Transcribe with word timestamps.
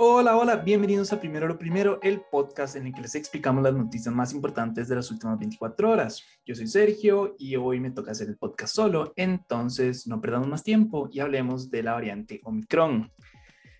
Hola, 0.00 0.36
hola, 0.36 0.54
bienvenidos 0.54 1.12
a 1.12 1.18
Primero 1.18 1.48
lo 1.48 1.58
Primero, 1.58 1.98
el 2.04 2.20
podcast 2.30 2.76
en 2.76 2.86
el 2.86 2.94
que 2.94 3.00
les 3.00 3.16
explicamos 3.16 3.64
las 3.64 3.74
noticias 3.74 4.14
más 4.14 4.32
importantes 4.32 4.86
de 4.86 4.94
las 4.94 5.10
últimas 5.10 5.36
24 5.40 5.90
horas. 5.90 6.22
Yo 6.46 6.54
soy 6.54 6.68
Sergio 6.68 7.34
y 7.36 7.56
hoy 7.56 7.80
me 7.80 7.90
toca 7.90 8.12
hacer 8.12 8.28
el 8.28 8.38
podcast 8.38 8.76
solo, 8.76 9.12
entonces 9.16 10.06
no 10.06 10.20
perdamos 10.20 10.46
más 10.46 10.62
tiempo 10.62 11.08
y 11.10 11.18
hablemos 11.18 11.68
de 11.68 11.82
la 11.82 11.94
variante 11.94 12.40
Omicron. 12.44 13.10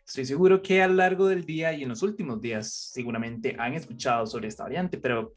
Estoy 0.05 0.25
seguro 0.25 0.61
que 0.61 0.83
a 0.83 0.89
lo 0.89 0.95
largo 0.95 1.29
del 1.29 1.45
día 1.45 1.73
y 1.73 1.85
en 1.85 1.89
los 1.89 2.03
últimos 2.03 2.41
días 2.41 2.91
seguramente 2.93 3.55
han 3.57 3.75
escuchado 3.75 4.27
sobre 4.27 4.49
esta 4.49 4.65
variante, 4.65 4.99
pero 4.99 5.35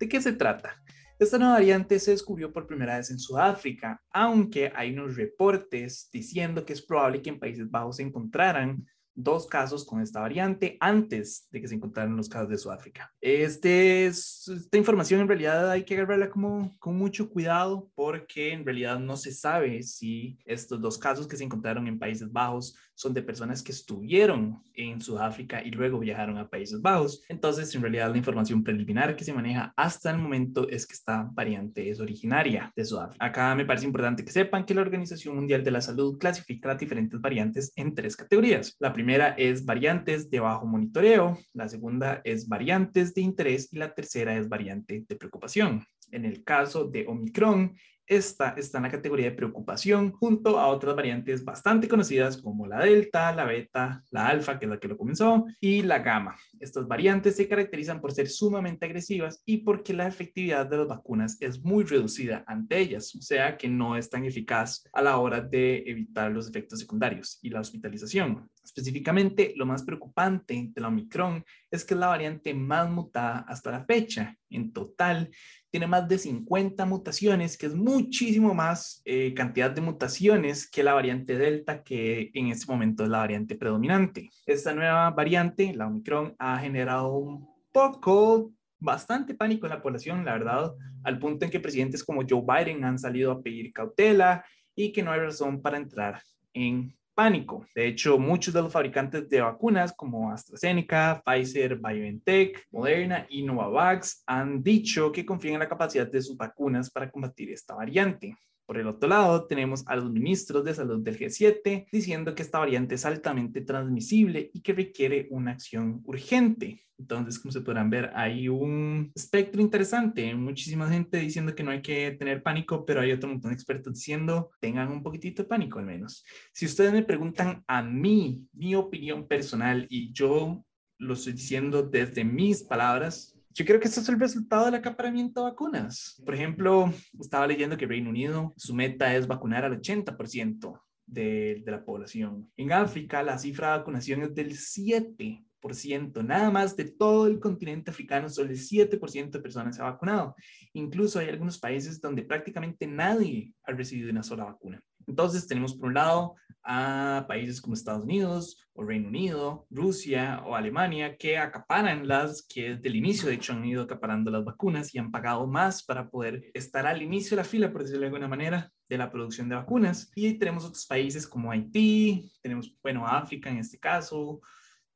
¿de 0.00 0.08
qué 0.08 0.20
se 0.20 0.32
trata? 0.32 0.82
Esta 1.16 1.38
nueva 1.38 1.54
variante 1.54 1.96
se 2.00 2.10
descubrió 2.10 2.52
por 2.52 2.66
primera 2.66 2.96
vez 2.96 3.08
en 3.12 3.20
Sudáfrica, 3.20 4.02
aunque 4.10 4.72
hay 4.74 4.94
unos 4.94 5.14
reportes 5.14 6.08
diciendo 6.12 6.64
que 6.64 6.72
es 6.72 6.82
probable 6.82 7.22
que 7.22 7.30
en 7.30 7.38
Países 7.38 7.70
Bajos 7.70 7.98
se 7.98 8.02
encontraran 8.02 8.84
dos 9.14 9.46
casos 9.46 9.84
con 9.84 10.00
esta 10.00 10.20
variante 10.20 10.76
antes 10.80 11.48
de 11.50 11.60
que 11.60 11.68
se 11.68 11.74
encontraran 11.74 12.16
los 12.16 12.28
casos 12.28 12.48
de 12.48 12.58
Sudáfrica. 12.58 13.12
Este 13.20 14.06
esta 14.06 14.78
información 14.78 15.20
en 15.20 15.28
realidad 15.28 15.70
hay 15.70 15.84
que 15.84 15.94
agarrarla 15.94 16.30
como, 16.30 16.70
con 16.78 16.96
mucho 16.96 17.30
cuidado 17.30 17.90
porque 17.94 18.52
en 18.52 18.64
realidad 18.64 18.98
no 18.98 19.16
se 19.16 19.32
sabe 19.32 19.82
si 19.82 20.38
estos 20.44 20.80
dos 20.80 20.98
casos 20.98 21.26
que 21.26 21.36
se 21.36 21.44
encontraron 21.44 21.86
en 21.86 21.98
Países 21.98 22.30
Bajos 22.30 22.76
son 22.94 23.12
de 23.12 23.22
personas 23.22 23.62
que 23.62 23.72
estuvieron 23.72 24.62
en 24.74 25.00
Sudáfrica 25.00 25.62
y 25.62 25.70
luego 25.70 25.98
viajaron 25.98 26.38
a 26.38 26.48
Países 26.48 26.80
Bajos. 26.80 27.22
Entonces, 27.28 27.74
en 27.74 27.82
realidad, 27.82 28.10
la 28.10 28.18
información 28.18 28.62
preliminar 28.62 29.16
que 29.16 29.24
se 29.24 29.32
maneja 29.32 29.72
hasta 29.76 30.10
el 30.10 30.18
momento 30.18 30.68
es 30.68 30.86
que 30.86 30.94
esta 30.94 31.28
variante 31.32 31.90
es 31.90 32.00
originaria 32.00 32.72
de 32.76 32.84
Sudáfrica. 32.84 33.24
Acá 33.24 33.54
me 33.54 33.64
parece 33.64 33.86
importante 33.86 34.24
que 34.24 34.30
sepan 34.30 34.64
que 34.64 34.74
la 34.74 34.82
Organización 34.82 35.34
Mundial 35.34 35.64
de 35.64 35.70
la 35.70 35.80
Salud 35.80 36.18
clasifica 36.18 36.68
las 36.68 36.78
diferentes 36.78 37.20
variantes 37.20 37.72
en 37.76 37.94
tres 37.94 38.16
categorías. 38.16 38.76
La 38.78 38.92
primera 38.92 39.03
es 39.36 39.64
variantes 39.64 40.30
de 40.30 40.40
bajo 40.40 40.66
monitoreo, 40.66 41.38
la 41.52 41.68
segunda 41.68 42.20
es 42.24 42.48
variantes 42.48 43.14
de 43.14 43.22
interés 43.22 43.72
y 43.72 43.78
la 43.78 43.94
tercera 43.94 44.36
es 44.36 44.48
variante 44.48 45.04
de 45.08 45.16
preocupación. 45.16 45.84
En 46.10 46.24
el 46.24 46.44
caso 46.44 46.84
de 46.84 47.06
Omicron, 47.06 47.76
esta 48.06 48.50
está 48.50 48.78
en 48.78 48.84
la 48.84 48.90
categoría 48.90 49.30
de 49.30 49.36
preocupación 49.36 50.12
junto 50.12 50.58
a 50.58 50.66
otras 50.66 50.94
variantes 50.94 51.44
bastante 51.44 51.88
conocidas 51.88 52.36
como 52.36 52.66
la 52.66 52.80
delta, 52.80 53.34
la 53.34 53.44
beta, 53.44 54.02
la 54.10 54.26
alfa, 54.26 54.58
que 54.58 54.66
es 54.66 54.70
la 54.70 54.78
que 54.78 54.88
lo 54.88 54.98
comenzó, 54.98 55.46
y 55.60 55.82
la 55.82 56.00
gamma. 56.00 56.36
Estas 56.64 56.88
variantes 56.88 57.36
se 57.36 57.46
caracterizan 57.46 58.00
por 58.00 58.12
ser 58.12 58.26
sumamente 58.26 58.86
agresivas 58.86 59.42
y 59.44 59.58
porque 59.58 59.92
la 59.92 60.08
efectividad 60.08 60.66
de 60.66 60.78
las 60.78 60.88
vacunas 60.88 61.36
es 61.40 61.62
muy 61.62 61.84
reducida 61.84 62.42
ante 62.46 62.78
ellas, 62.78 63.14
o 63.14 63.20
sea 63.20 63.58
que 63.58 63.68
no 63.68 63.98
es 63.98 64.08
tan 64.08 64.24
eficaz 64.24 64.82
a 64.94 65.02
la 65.02 65.18
hora 65.18 65.42
de 65.42 65.84
evitar 65.86 66.32
los 66.32 66.48
efectos 66.48 66.80
secundarios 66.80 67.38
y 67.42 67.50
la 67.50 67.60
hospitalización. 67.60 68.48
Específicamente, 68.64 69.52
lo 69.56 69.66
más 69.66 69.82
preocupante 69.82 70.70
de 70.74 70.80
la 70.80 70.88
Omicron 70.88 71.44
es 71.70 71.84
que 71.84 71.92
es 71.92 72.00
la 72.00 72.06
variante 72.06 72.54
más 72.54 72.90
mutada 72.90 73.44
hasta 73.46 73.70
la 73.70 73.84
fecha. 73.84 74.34
En 74.48 74.72
total, 74.72 75.30
tiene 75.70 75.88
más 75.88 76.08
de 76.08 76.18
50 76.18 76.86
mutaciones, 76.86 77.58
que 77.58 77.66
es 77.66 77.74
muchísimo 77.74 78.54
más 78.54 79.02
eh, 79.04 79.34
cantidad 79.34 79.72
de 79.72 79.80
mutaciones 79.80 80.70
que 80.70 80.84
la 80.84 80.94
variante 80.94 81.36
Delta, 81.36 81.82
que 81.82 82.30
en 82.32 82.46
este 82.46 82.70
momento 82.70 83.02
es 83.02 83.10
la 83.10 83.18
variante 83.18 83.56
predominante. 83.56 84.30
Esta 84.46 84.72
nueva 84.72 85.10
variante, 85.10 85.74
la 85.74 85.88
Omicron, 85.88 86.34
ha 86.38 86.53
generado 86.58 87.16
un 87.16 87.48
poco, 87.72 88.52
bastante 88.78 89.34
pánico 89.34 89.66
en 89.66 89.70
la 89.70 89.82
población, 89.82 90.24
la 90.24 90.32
verdad, 90.32 90.72
al 91.02 91.18
punto 91.18 91.44
en 91.44 91.50
que 91.50 91.60
presidentes 91.60 92.04
como 92.04 92.22
Joe 92.28 92.42
Biden 92.46 92.84
han 92.84 92.98
salido 92.98 93.32
a 93.32 93.42
pedir 93.42 93.72
cautela 93.72 94.44
y 94.74 94.92
que 94.92 95.02
no 95.02 95.12
hay 95.12 95.20
razón 95.20 95.62
para 95.62 95.78
entrar 95.78 96.22
en 96.52 96.94
pánico. 97.14 97.66
De 97.74 97.86
hecho, 97.86 98.18
muchos 98.18 98.52
de 98.52 98.62
los 98.62 98.72
fabricantes 98.72 99.28
de 99.28 99.40
vacunas 99.40 99.92
como 99.92 100.30
AstraZeneca, 100.32 101.22
Pfizer, 101.24 101.76
BioNTech, 101.76 102.66
Moderna 102.72 103.26
y 103.28 103.42
Novavax 103.42 104.24
han 104.26 104.62
dicho 104.62 105.12
que 105.12 105.24
confían 105.24 105.54
en 105.54 105.60
la 105.60 105.68
capacidad 105.68 106.10
de 106.10 106.22
sus 106.22 106.36
vacunas 106.36 106.90
para 106.90 107.10
combatir 107.10 107.50
esta 107.50 107.74
variante. 107.74 108.36
Por 108.66 108.78
el 108.78 108.86
otro 108.86 109.08
lado, 109.08 109.46
tenemos 109.46 109.84
a 109.86 109.96
los 109.96 110.10
ministros 110.10 110.64
de 110.64 110.74
salud 110.74 111.02
del 111.02 111.18
G7 111.18 111.86
diciendo 111.92 112.34
que 112.34 112.42
esta 112.42 112.58
variante 112.58 112.94
es 112.94 113.04
altamente 113.04 113.60
transmisible 113.60 114.50
y 114.54 114.60
que 114.60 114.72
requiere 114.72 115.28
una 115.30 115.52
acción 115.52 116.00
urgente. 116.04 116.80
Entonces, 116.98 117.38
como 117.38 117.52
se 117.52 117.60
podrán 117.60 117.90
ver, 117.90 118.10
hay 118.14 118.48
un 118.48 119.12
espectro 119.14 119.60
interesante. 119.60 120.34
Muchísima 120.34 120.88
gente 120.88 121.18
diciendo 121.18 121.54
que 121.54 121.62
no 121.62 121.72
hay 121.72 121.82
que 121.82 122.12
tener 122.12 122.42
pánico, 122.42 122.86
pero 122.86 123.00
hay 123.00 123.12
otro 123.12 123.28
montón 123.28 123.50
de 123.50 123.54
expertos 123.54 123.94
diciendo 123.94 124.50
tengan 124.60 124.90
un 124.90 125.02
poquitito 125.02 125.42
de 125.42 125.48
pánico 125.48 125.78
al 125.78 125.86
menos. 125.86 126.24
Si 126.52 126.66
ustedes 126.66 126.92
me 126.92 127.02
preguntan 127.02 127.64
a 127.66 127.82
mí, 127.82 128.46
mi 128.52 128.74
opinión 128.74 129.26
personal, 129.26 129.86
y 129.90 130.12
yo 130.12 130.64
lo 130.98 131.14
estoy 131.14 131.32
diciendo 131.34 131.82
desde 131.82 132.24
mis 132.24 132.62
palabras, 132.62 133.33
yo 133.54 133.64
creo 133.64 133.78
que 133.78 133.86
esto 133.86 134.00
es 134.00 134.08
el 134.08 134.18
resultado 134.18 134.66
del 134.66 134.74
acaparamiento 134.74 135.40
de 135.44 135.50
vacunas. 135.50 136.20
Por 136.24 136.34
ejemplo, 136.34 136.92
estaba 137.20 137.46
leyendo 137.46 137.76
que 137.76 137.86
Reino 137.86 138.10
Unido, 138.10 138.52
su 138.56 138.74
meta 138.74 139.14
es 139.14 139.28
vacunar 139.28 139.64
al 139.64 139.80
80% 139.80 140.80
de, 141.06 141.62
de 141.64 141.70
la 141.70 141.84
población. 141.84 142.50
En 142.56 142.72
África, 142.72 143.22
la 143.22 143.38
cifra 143.38 143.72
de 143.72 143.78
vacunación 143.78 144.22
es 144.22 144.34
del 144.34 144.50
7%. 144.50 146.24
Nada 146.24 146.50
más 146.50 146.76
de 146.76 146.84
todo 146.84 147.28
el 147.28 147.38
continente 147.38 147.92
africano, 147.92 148.28
solo 148.28 148.50
el 148.50 148.58
7% 148.58 149.30
de 149.30 149.40
personas 149.40 149.76
se 149.76 149.82
ha 149.82 149.86
vacunado. 149.86 150.34
Incluso 150.72 151.20
hay 151.20 151.28
algunos 151.28 151.58
países 151.58 152.00
donde 152.00 152.22
prácticamente 152.22 152.86
nadie 152.88 153.52
ha 153.64 153.72
recibido 153.72 154.10
una 154.10 154.24
sola 154.24 154.44
vacuna. 154.44 154.82
Entonces 155.06 155.46
tenemos 155.46 155.74
por 155.74 155.88
un 155.88 155.94
lado 155.94 156.34
a 156.64 157.26
países 157.28 157.60
como 157.60 157.74
Estados 157.74 158.04
Unidos 158.04 158.66
o 158.72 158.82
Reino 158.82 159.08
Unido, 159.08 159.66
Rusia 159.70 160.42
o 160.46 160.56
Alemania 160.56 161.16
que 161.16 161.36
acaparan 161.36 162.08
las 162.08 162.42
que 162.42 162.74
desde 162.74 162.88
el 162.88 162.96
inicio 162.96 163.28
de 163.28 163.34
hecho 163.34 163.52
han 163.52 163.64
ido 163.64 163.82
acaparando 163.82 164.30
las 164.30 164.44
vacunas 164.44 164.94
y 164.94 164.98
han 164.98 165.10
pagado 165.10 165.46
más 165.46 165.84
para 165.84 166.08
poder 166.08 166.50
estar 166.54 166.86
al 166.86 167.02
inicio 167.02 167.36
de 167.36 167.42
la 167.42 167.48
fila, 167.48 167.70
por 167.70 167.82
decirlo 167.82 168.00
de 168.00 168.06
alguna 168.06 168.28
manera, 168.28 168.72
de 168.88 168.98
la 168.98 169.10
producción 169.10 169.48
de 169.48 169.56
vacunas. 169.56 170.10
Y 170.14 170.34
tenemos 170.34 170.64
otros 170.64 170.86
países 170.86 171.26
como 171.26 171.50
Haití, 171.50 172.32
tenemos, 172.42 172.74
bueno, 172.82 173.06
África 173.06 173.50
en 173.50 173.58
este 173.58 173.78
caso, 173.78 174.40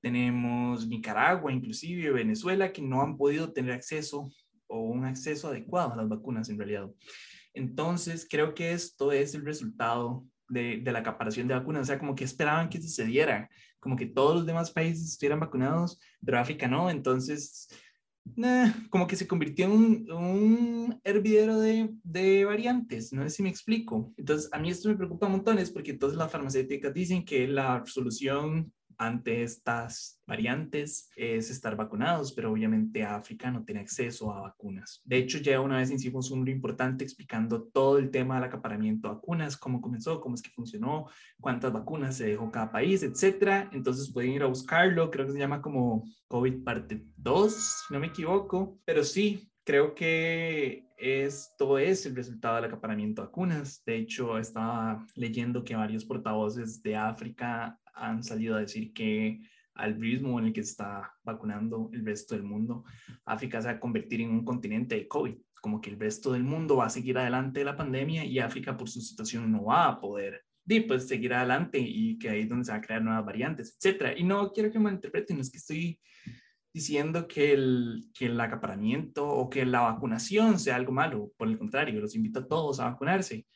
tenemos 0.00 0.86
Nicaragua, 0.86 1.52
inclusive 1.52 2.10
Venezuela, 2.10 2.72
que 2.72 2.82
no 2.82 3.02
han 3.02 3.16
podido 3.16 3.52
tener 3.52 3.72
acceso 3.72 4.30
o 4.68 4.80
un 4.80 5.04
acceso 5.04 5.48
adecuado 5.48 5.92
a 5.92 5.96
las 5.96 6.08
vacunas 6.08 6.48
en 6.48 6.58
realidad. 6.58 6.88
Entonces, 7.54 8.26
creo 8.28 8.54
que 8.54 8.72
esto 8.72 9.12
es 9.12 9.34
el 9.34 9.44
resultado 9.44 10.24
de, 10.48 10.82
la 10.84 11.00
acaparación 11.00 11.48
de 11.48 11.54
vacunas. 11.54 11.82
O 11.82 11.84
sea, 11.86 11.98
como 11.98 12.14
que 12.14 12.24
esperaban 12.24 12.68
que 12.68 12.80
sucediera, 12.80 13.48
como 13.80 13.96
que 13.96 14.06
todos 14.06 14.36
los 14.36 14.46
demás 14.46 14.70
países 14.70 15.12
estuvieran 15.12 15.40
vacunados, 15.40 16.00
pero 16.24 16.38
África 16.38 16.66
no. 16.68 16.90
Entonces, 16.90 17.68
como 18.90 19.06
que 19.06 19.16
se 19.16 19.26
convirtió 19.26 19.66
en 19.66 19.72
un, 19.72 20.12
un 20.12 21.00
hervidero 21.04 21.58
de, 21.58 21.90
de, 22.02 22.44
variantes. 22.44 23.12
No 23.12 23.22
sé 23.22 23.30
si 23.30 23.42
me 23.42 23.48
explico. 23.48 24.12
Entonces, 24.16 24.48
a 24.52 24.58
mí 24.58 24.70
esto 24.70 24.88
me 24.88 24.96
preocupa 24.96 25.28
montones 25.28 25.70
porque 25.70 25.94
todas 25.94 26.16
las 26.16 26.30
farmacéuticas 26.30 26.92
dicen 26.92 27.24
que 27.24 27.48
la 27.48 27.82
solución 27.86 28.72
ante 28.98 29.42
estas 29.44 30.20
variantes 30.26 31.08
es 31.16 31.50
estar 31.50 31.76
vacunados, 31.76 32.32
pero 32.32 32.52
obviamente 32.52 33.04
África 33.04 33.50
no 33.50 33.64
tiene 33.64 33.80
acceso 33.80 34.32
a 34.32 34.40
vacunas. 34.40 35.00
De 35.04 35.18
hecho, 35.18 35.38
ya 35.38 35.60
una 35.60 35.78
vez 35.78 35.90
hicimos 35.90 36.30
un 36.32 36.40
libro 36.40 36.56
importante 36.56 37.04
explicando 37.04 37.62
todo 37.62 37.98
el 37.98 38.10
tema 38.10 38.34
del 38.34 38.44
acaparamiento 38.44 39.08
de 39.08 39.14
vacunas, 39.14 39.56
cómo 39.56 39.80
comenzó, 39.80 40.20
cómo 40.20 40.34
es 40.34 40.42
que 40.42 40.50
funcionó, 40.50 41.06
cuántas 41.40 41.72
vacunas 41.72 42.16
se 42.16 42.26
dejó 42.26 42.50
cada 42.50 42.72
país, 42.72 43.02
etcétera. 43.02 43.70
Entonces 43.72 44.12
pueden 44.12 44.32
ir 44.32 44.42
a 44.42 44.46
buscarlo, 44.46 45.10
creo 45.10 45.26
que 45.26 45.32
se 45.32 45.38
llama 45.38 45.62
como 45.62 46.04
COVID 46.26 46.64
parte 46.64 47.04
2, 47.16 47.52
si 47.54 47.94
no 47.94 48.00
me 48.00 48.08
equivoco, 48.08 48.80
pero 48.84 49.04
sí, 49.04 49.48
creo 49.68 49.94
que 49.94 50.88
esto 50.96 51.78
es 51.78 52.06
el 52.06 52.16
resultado 52.16 52.56
del 52.56 52.64
acaparamiento 52.64 53.20
de 53.20 53.26
vacunas. 53.26 53.82
De 53.84 53.96
hecho, 53.96 54.38
estaba 54.38 55.06
leyendo 55.14 55.62
que 55.62 55.76
varios 55.76 56.06
portavoces 56.06 56.82
de 56.82 56.96
África 56.96 57.78
han 57.92 58.24
salido 58.24 58.56
a 58.56 58.60
decir 58.60 58.94
que 58.94 59.40
al 59.74 60.00
ritmo 60.00 60.38
en 60.38 60.46
el 60.46 60.52
que 60.54 60.62
está 60.62 61.12
vacunando 61.22 61.90
el 61.92 62.02
resto 62.02 62.34
del 62.34 62.44
mundo, 62.44 62.84
África 63.26 63.60
se 63.60 63.68
va 63.68 63.74
a 63.74 63.78
convertir 63.78 64.22
en 64.22 64.30
un 64.30 64.42
continente 64.42 64.94
de 64.94 65.06
COVID, 65.06 65.34
como 65.60 65.82
que 65.82 65.90
el 65.90 66.00
resto 66.00 66.32
del 66.32 66.44
mundo 66.44 66.76
va 66.76 66.86
a 66.86 66.90
seguir 66.90 67.18
adelante 67.18 67.60
de 67.60 67.66
la 67.66 67.76
pandemia 67.76 68.24
y 68.24 68.38
África 68.38 68.74
por 68.74 68.88
su 68.88 69.02
situación 69.02 69.52
no 69.52 69.66
va 69.66 69.86
a 69.86 70.00
poder 70.00 70.44
pues, 70.86 71.06
seguir 71.06 71.34
adelante 71.34 71.78
y 71.78 72.18
que 72.18 72.30
ahí 72.30 72.40
es 72.40 72.48
donde 72.48 72.64
se 72.64 72.70
van 72.70 72.80
a 72.80 72.86
crear 72.86 73.02
nuevas 73.02 73.26
variantes, 73.26 73.76
etcétera. 73.76 74.16
Y 74.16 74.24
no 74.24 74.50
quiero 74.50 74.72
que 74.72 74.78
me 74.78 74.90
interpreten, 74.90 75.38
es 75.40 75.50
que 75.50 75.58
estoy 75.58 76.00
diciendo 76.72 77.26
que 77.26 77.52
el, 77.52 78.10
que 78.14 78.26
el 78.26 78.40
acaparamiento 78.40 79.26
o 79.26 79.48
que 79.48 79.64
la 79.64 79.80
vacunación 79.80 80.58
sea 80.58 80.76
algo 80.76 80.92
malo, 80.92 81.32
por 81.36 81.48
el 81.48 81.58
contrario, 81.58 82.00
los 82.00 82.14
invito 82.14 82.40
a 82.40 82.46
todos 82.46 82.80
a 82.80 82.90
vacunarse. 82.90 83.46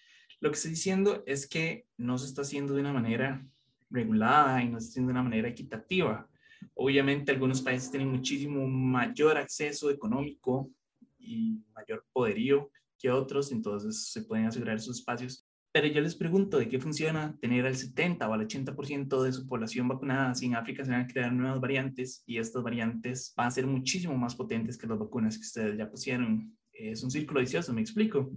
Lo 0.41 0.51
que 0.51 0.57
estoy 0.57 0.73
diciendo 0.73 1.23
es 1.27 1.47
que 1.47 1.87
no 1.97 2.19
se 2.19 2.27
está 2.27 2.43
haciendo 2.43 2.75
de 2.75 2.81
una 2.81 2.93
manera 2.93 3.47
regulada 3.91 4.63
y 4.63 4.69
no 4.69 4.79
está 4.79 5.01
de 5.01 5.07
una 5.07 5.23
manera 5.23 5.49
equitativa. 5.49 6.29
Obviamente 6.75 7.33
algunos 7.33 7.61
países 7.61 7.91
tienen 7.91 8.11
muchísimo 8.11 8.67
mayor 8.67 9.37
acceso 9.37 9.91
económico 9.91 10.71
y 11.19 11.61
mayor 11.75 12.05
poderío 12.13 12.71
que 12.99 13.11
otros, 13.11 13.53
entonces 13.53 14.11
se 14.11 14.23
pueden 14.23 14.47
asegurar 14.47 14.81
sus 14.81 14.99
espacios. 14.99 15.47
Pero 15.73 15.87
yo 15.87 16.03
les 16.03 16.15
pregunto, 16.15 16.59
¿de 16.59 16.69
qué 16.69 16.79
funciona 16.79 17.35
tener 17.41 17.65
al 17.65 17.77
70 17.77 18.29
o 18.29 18.33
al 18.35 18.47
80% 18.47 19.23
de 19.23 19.33
su 19.33 19.47
población 19.47 19.89
vacunada 19.89 20.35
si 20.35 20.45
en 20.45 20.55
África 20.55 20.85
se 20.85 20.91
van 20.91 21.01
a 21.01 21.07
crear 21.07 21.33
nuevas 21.33 21.61
variantes 21.61 22.23
y 22.27 22.37
estas 22.37 22.63
variantes 22.63 23.33
van 23.35 23.47
a 23.47 23.51
ser 23.51 23.67
muchísimo 23.67 24.15
más 24.15 24.35
potentes 24.35 24.77
que 24.77 24.87
las 24.87 24.99
vacunas 24.99 25.39
que 25.39 25.45
ustedes 25.45 25.79
ya 25.79 25.91
pusieron? 25.91 26.55
Es 26.75 27.03
un 27.03 27.11
círculo 27.11 27.41
vicioso, 27.41 27.73
me 27.73 27.81
explico. 27.81 28.31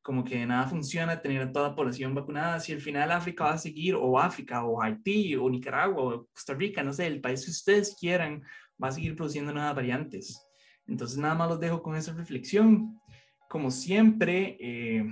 Como 0.00 0.24
que 0.24 0.46
nada 0.46 0.66
funciona 0.66 1.20
tener 1.20 1.42
a 1.42 1.52
toda 1.52 1.68
la 1.68 1.76
población 1.76 2.14
vacunada 2.14 2.58
si 2.58 2.72
al 2.72 2.80
final 2.80 3.12
África 3.12 3.44
va 3.44 3.52
a 3.52 3.58
seguir, 3.58 3.94
o 3.94 4.18
África, 4.18 4.64
o 4.64 4.80
Haití, 4.80 5.36
o 5.36 5.50
Nicaragua, 5.50 6.02
o 6.02 6.26
Costa 6.32 6.54
Rica, 6.54 6.82
no 6.82 6.94
sé, 6.94 7.06
el 7.06 7.20
país 7.20 7.44
que 7.44 7.50
ustedes 7.50 7.96
quieran, 8.00 8.42
va 8.82 8.88
a 8.88 8.92
seguir 8.92 9.14
produciendo 9.14 9.52
nuevas 9.52 9.74
variantes. 9.74 10.42
Entonces, 10.86 11.18
nada 11.18 11.34
más 11.34 11.50
los 11.50 11.60
dejo 11.60 11.82
con 11.82 11.96
esa 11.96 12.14
reflexión. 12.14 12.98
Como 13.46 13.70
siempre, 13.70 14.56
eh, 14.58 15.06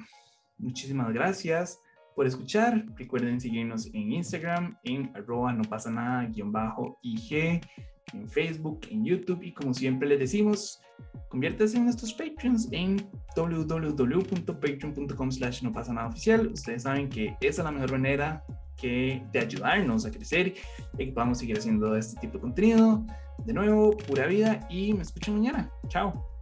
Muchísimas 0.58 1.12
gracias 1.12 1.80
por 2.14 2.26
escuchar. 2.26 2.84
Recuerden 2.96 3.40
seguirnos 3.40 3.86
en 3.92 4.12
Instagram, 4.12 4.78
en 4.84 5.10
arroba 5.14 5.52
no 5.52 5.62
pasa 5.64 5.90
nada, 5.90 6.24
guion 6.24 6.50
bajo 6.50 6.98
IG, 7.02 7.60
en 8.12 8.28
Facebook, 8.28 8.80
en 8.90 9.04
YouTube 9.04 9.42
y 9.42 9.52
como 9.52 9.74
siempre 9.74 10.08
les 10.08 10.18
decimos, 10.18 10.80
conviértase 11.28 11.76
en 11.76 11.84
nuestros 11.84 12.14
Patreons 12.14 12.68
en 12.72 13.08
www.patreon.com 13.36 15.30
slash 15.30 15.62
no 15.62 15.72
pasa 15.72 15.92
nada 15.92 16.08
oficial. 16.08 16.46
Ustedes 16.48 16.84
saben 16.84 17.08
que 17.08 17.36
esa 17.40 17.62
es 17.62 17.64
la 17.64 17.72
mejor 17.72 17.92
manera 17.92 18.44
que 18.76 19.22
de 19.32 19.38
ayudarnos 19.38 20.04
a 20.06 20.10
crecer 20.10 20.54
y 20.98 21.06
que 21.06 21.12
podamos 21.12 21.38
seguir 21.38 21.58
haciendo 21.58 21.96
este 21.96 22.20
tipo 22.20 22.34
de 22.34 22.40
contenido. 22.40 23.04
De 23.44 23.52
nuevo, 23.52 23.96
pura 23.96 24.26
vida 24.26 24.66
y 24.70 24.92
me 24.94 25.02
escucho 25.02 25.32
mañana. 25.32 25.70
Chao. 25.88 26.35